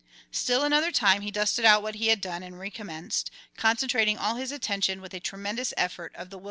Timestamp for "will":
6.39-6.39